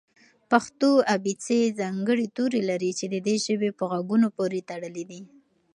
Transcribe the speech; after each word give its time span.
پښتو 0.51 0.89
ابېڅې 1.15 1.59
ځانګړي 1.79 2.27
توري 2.37 2.61
لري 2.69 2.91
چې 2.99 3.05
د 3.13 3.15
دې 3.25 3.35
ژبې 3.45 3.69
په 3.79 3.83
غږونو 3.91 4.27
پورې 4.37 4.59
تړلي 4.69 5.03
دي. 5.11 5.21